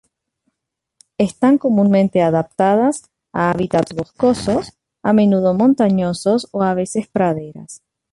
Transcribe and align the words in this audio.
Están 1.19 1.59
comúnmente 1.59 2.23
adaptadas 2.23 3.11
a 3.33 3.51
hábitats 3.51 3.93
boscosos, 3.95 4.65
a 5.03 5.11
menudo 5.13 5.53
montañosos 5.53 6.47
o 6.53 6.63
a 6.63 6.73
veces 6.73 7.07
praderas. 7.07 7.83